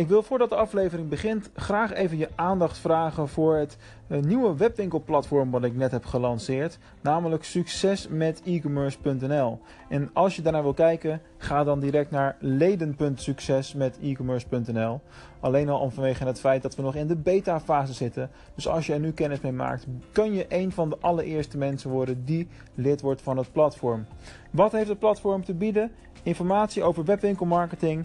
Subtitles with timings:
[0.00, 4.56] Ik wil voordat de aflevering begint graag even je aandacht vragen voor het eh, nieuwe
[4.56, 9.58] webwinkelplatform wat ik net heb gelanceerd, namelijk succesmetecommerce.nl.
[9.88, 15.00] En als je daarnaar wil kijken, ga dan direct naar leden.succesmetecommerce.nl.
[15.40, 18.30] Alleen al om vanwege het feit dat we nog in de beta fase zitten.
[18.54, 21.90] Dus als je er nu kennis mee maakt, kun je een van de allereerste mensen
[21.90, 24.06] worden die lid wordt van het platform.
[24.50, 25.92] Wat heeft het platform te bieden?
[26.22, 28.04] Informatie over webwinkelmarketing,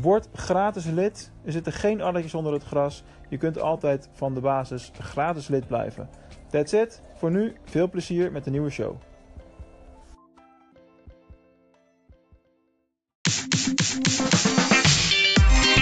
[0.00, 1.32] Word gratis lid.
[1.44, 3.04] Er zitten geen addertjes onder het gras.
[3.28, 6.08] Je kunt altijd van de basis gratis lid blijven.
[6.50, 7.02] That's it.
[7.14, 8.96] Voor nu veel plezier met de nieuwe show.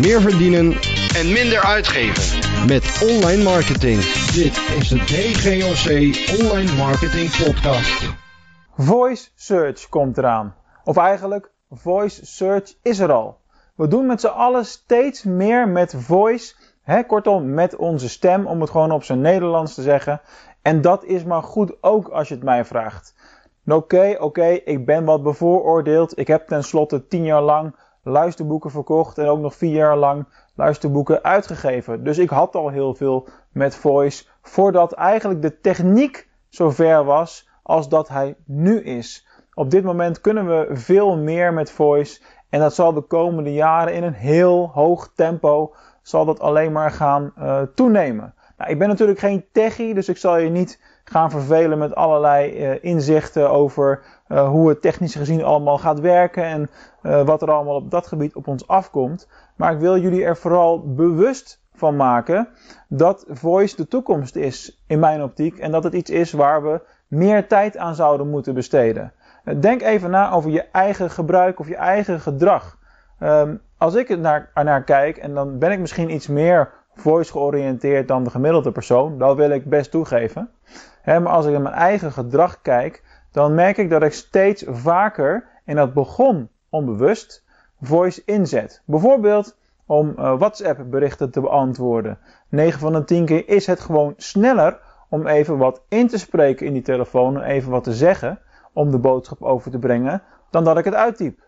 [0.00, 0.72] Meer verdienen
[1.14, 2.38] en minder uitgeven.
[2.66, 4.00] met online marketing.
[4.32, 5.86] Dit is de DGOC
[6.40, 8.14] Online Marketing Podcast.
[8.76, 10.54] Voice Search komt eraan.
[10.84, 13.39] Of eigenlijk, Voice Search is er al.
[13.80, 16.54] We doen met z'n allen steeds meer met voice.
[16.82, 20.20] Hè, kortom, met onze stem, om het gewoon op zijn Nederlands te zeggen.
[20.62, 23.14] En dat is maar goed ook als je het mij vraagt.
[23.66, 26.18] Oké, oké, ik ben wat bevooroordeeld.
[26.18, 31.24] Ik heb tenslotte tien jaar lang luisterboeken verkocht en ook nog vier jaar lang luisterboeken
[31.24, 32.04] uitgegeven.
[32.04, 37.88] Dus ik had al heel veel met voice voordat eigenlijk de techniek zover was als
[37.88, 39.26] dat hij nu is.
[39.54, 42.20] Op dit moment kunnen we veel meer met voice
[42.50, 46.90] en dat zal de komende jaren in een heel hoog tempo zal dat alleen maar
[46.90, 48.34] gaan uh, toenemen.
[48.56, 52.70] Nou, ik ben natuurlijk geen techie, dus ik zal je niet gaan vervelen met allerlei
[52.70, 56.70] uh, inzichten over uh, hoe het technisch gezien allemaal gaat werken en
[57.24, 59.28] wat er allemaal op dat gebied op ons afkomt.
[59.56, 62.48] Maar ik wil jullie er vooral bewust van maken
[62.88, 66.80] dat voice de toekomst is in mijn optiek en dat het iets is waar we
[67.06, 69.12] meer tijd aan zouden moeten besteden.
[69.58, 72.78] Denk even na over je eigen gebruik of je eigen gedrag.
[73.20, 78.08] Um, als ik er naar, kijk, en dan ben ik misschien iets meer voice georiënteerd
[78.08, 80.50] dan de gemiddelde persoon, dat wil ik best toegeven.
[81.04, 83.02] Maar als ik naar mijn eigen gedrag kijk,
[83.32, 87.44] dan merk ik dat ik steeds vaker, en dat begon onbewust,
[87.80, 88.82] voice inzet.
[88.84, 89.56] Bijvoorbeeld
[89.86, 92.18] om uh, WhatsApp berichten te beantwoorden.
[92.48, 96.66] 9 van de 10 keer is het gewoon sneller om even wat in te spreken
[96.66, 98.38] in die telefoon en even wat te zeggen
[98.72, 101.38] om de boodschap over te brengen dan dat ik het uittyp.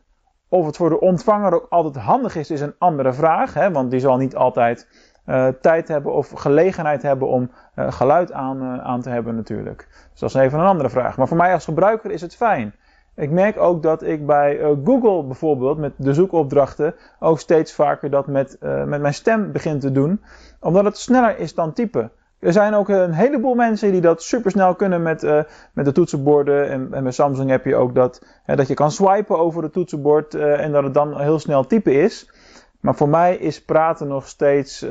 [0.49, 3.55] Of het voor de ontvanger ook altijd handig is, is een andere vraag.
[3.55, 4.89] Hè, want die zal niet altijd
[5.27, 9.89] uh, tijd hebben of gelegenheid hebben om uh, geluid aan, uh, aan te hebben natuurlijk.
[10.11, 11.17] Dus dat is even een andere vraag.
[11.17, 12.75] Maar voor mij als gebruiker is het fijn.
[13.17, 18.27] Ik merk ook dat ik bij Google bijvoorbeeld met de zoekopdrachten ook steeds vaker dat
[18.27, 20.21] met, met mijn stem begin te doen.
[20.61, 22.11] Omdat het sneller is dan typen.
[22.43, 25.43] Er zijn ook een heleboel mensen die dat supersnel kunnen met, uh,
[25.73, 26.69] met de toetsenborden.
[26.69, 30.35] En, en met Samsung heb je ook dat, dat je kan swipen over het toetsenbord
[30.35, 32.33] uh, en dat het dan heel snel typen is.
[32.81, 34.87] Maar voor mij is praten nog steeds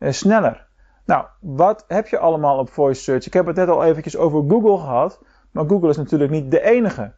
[0.00, 0.66] sneller.
[1.04, 3.26] Nou, wat heb je allemaal op voice search?
[3.26, 5.22] Ik heb het net al eventjes over Google gehad.
[5.50, 7.12] Maar Google is natuurlijk niet de enige.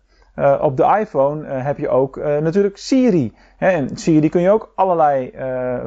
[0.61, 3.37] Op de iPhone heb je ook natuurlijk Siri.
[3.57, 5.33] Hè, en Siri kun je ook allerlei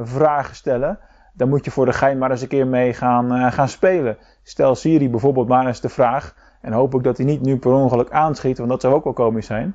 [0.02, 0.98] vragen stellen.
[1.36, 4.16] Dan moet je voor de gein maar eens een keer mee gaan, uh, gaan spelen.
[4.42, 6.34] Stel Siri bijvoorbeeld maar eens de vraag.
[6.60, 9.12] En hoop ik dat hij niet nu per ongeluk aanschiet, want dat zou ook wel
[9.12, 9.74] komisch zijn.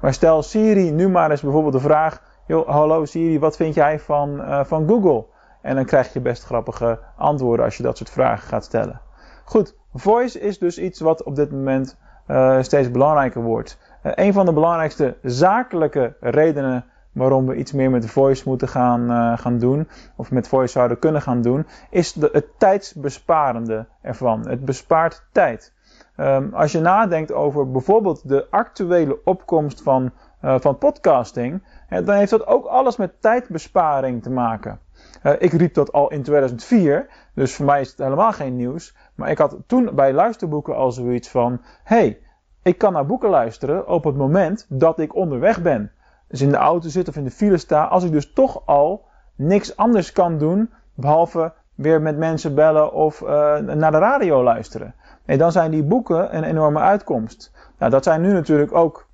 [0.00, 2.22] Maar stel Siri nu maar eens bijvoorbeeld de vraag.
[2.46, 5.24] Yo, hallo Siri, wat vind jij van, uh, van Google?
[5.62, 9.00] En dan krijg je best grappige antwoorden als je dat soort vragen gaat stellen.
[9.44, 13.78] Goed, voice is dus iets wat op dit moment uh, steeds belangrijker wordt.
[14.02, 19.10] Uh, een van de belangrijkste zakelijke redenen waarom we iets meer met voice moeten gaan,
[19.10, 24.48] uh, gaan doen, of met voice zouden kunnen gaan doen, is het tijdsbesparende ervan.
[24.48, 25.72] Het bespaart tijd.
[26.16, 30.10] Um, als je nadenkt over bijvoorbeeld de actuele opkomst van,
[30.44, 34.80] uh, van podcasting, dan heeft dat ook alles met tijdbesparing te maken.
[35.22, 38.96] Uh, ik riep dat al in 2004, dus voor mij is het helemaal geen nieuws.
[39.14, 42.20] Maar ik had toen bij luisterboeken al zoiets van: hey,
[42.62, 45.92] ik kan naar boeken luisteren op het moment dat ik onderweg ben
[46.32, 49.04] dus in de auto zit of in de file sta, als ik dus toch al
[49.34, 54.94] niks anders kan doen, behalve weer met mensen bellen of uh, naar de radio luisteren.
[55.26, 57.52] Dan zijn die boeken een enorme uitkomst.
[57.78, 59.06] Nou, dat zijn nu natuurlijk ook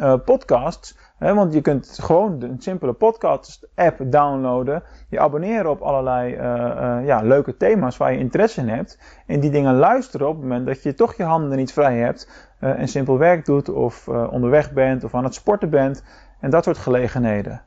[0.00, 4.82] uh, podcasts, want je kunt gewoon een simpele podcast-app downloaden.
[5.08, 6.36] Je abonneren op allerlei
[7.06, 8.98] ja, leuke thema's waar je interesse in hebt.
[9.26, 12.28] En die dingen luisteren op het moment dat je toch je handen niet vrij hebt.
[12.58, 16.04] en simpel werk doet of onderweg bent of aan het sporten bent.
[16.40, 17.62] En dat soort gelegenheden.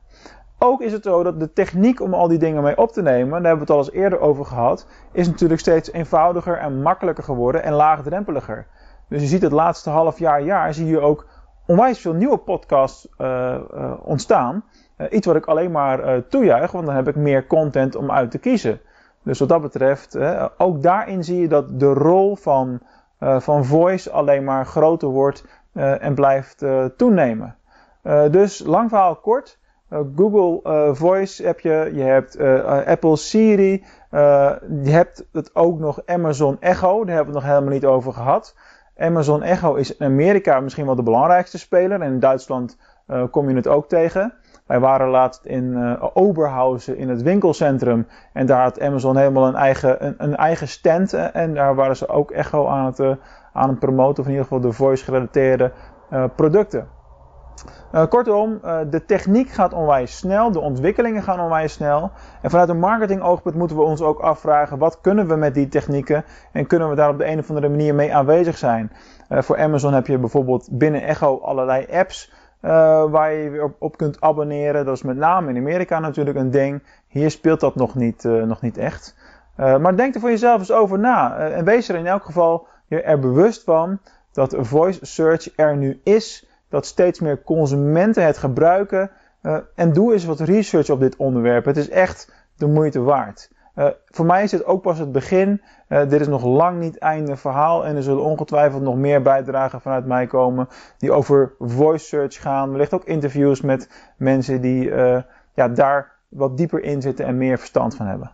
[0.59, 3.29] Ook is het zo dat de techniek om al die dingen mee op te nemen,
[3.29, 7.23] daar hebben we het al eens eerder over gehad, is natuurlijk steeds eenvoudiger en makkelijker
[7.23, 8.67] geworden en laagdrempeliger.
[9.09, 11.27] Dus je ziet het laatste half jaar, jaar, zie je ook
[11.67, 14.63] onwijs veel nieuwe podcasts uh, uh, ontstaan.
[14.97, 18.31] Uh, iets wat ik alleen maar toejuich, want dan heb ik meer content om uit
[18.31, 18.79] te kiezen.
[19.23, 20.17] Dus wat dat betreft,
[20.57, 22.79] ook daarin zie je dat de rol van,
[23.19, 26.65] van voice alleen maar groter wordt en blijft
[26.97, 27.55] toenemen.
[28.31, 29.59] dus lang verhaal kort.
[30.15, 30.61] Google
[30.95, 32.39] Voice heb je, je hebt
[32.85, 33.85] Apple Siri,
[34.83, 38.13] je hebt het ook nog Amazon Echo, daar hebben we het nog helemaal niet over
[38.13, 38.55] gehad.
[38.97, 42.77] Amazon Echo is in Amerika misschien wel de belangrijkste speler en in Duitsland
[43.31, 44.33] kom je het ook tegen.
[44.65, 50.15] Wij waren laatst in Oberhausen in het winkelcentrum en daar had Amazon helemaal een eigen,
[50.17, 53.17] een, eigen stand en daar waren ze ook Echo aan het,
[53.53, 55.71] aan het promoten, of in ieder geval de voice gerelateerde
[56.35, 56.87] producten.
[57.91, 62.11] Uh, kortom, uh, de techniek gaat onwijs snel, de ontwikkelingen gaan onwijs snel.
[62.41, 66.25] En vanuit een marketingoogpunt moeten we ons ook afvragen: wat kunnen we met die technieken
[66.51, 68.91] en kunnen we daar op de een of andere manier mee aanwezig zijn?
[69.29, 72.31] Uh, voor Amazon heb je bijvoorbeeld binnen Echo allerlei apps
[73.09, 74.85] waar je op, kunt abonneren.
[74.85, 76.83] Dat is met name in Amerika natuurlijk een ding.
[77.07, 79.15] Hier speelt dat nog niet, nog niet echt.
[79.55, 81.37] maar denk er voor jezelf eens over na.
[81.37, 83.99] en wees er in elk geval je er bewust van
[84.31, 89.11] dat voice search er nu is dat steeds meer consumenten het gebruiken.
[89.41, 91.65] Uh, en doe eens wat research op dit onderwerp.
[91.65, 93.51] Het is echt de moeite waard.
[93.75, 95.61] Uh, voor mij is dit ook pas het begin.
[95.89, 97.85] Uh, dit is nog lang niet het einde verhaal.
[97.85, 100.67] En er zullen ongetwijfeld nog meer bijdragen vanuit mij komen.
[100.97, 102.71] Die over voice search gaan.
[102.71, 104.91] Wellicht ook interviews met mensen die
[105.53, 108.31] ja, daar wat dieper in zitten en meer verstand van hebben.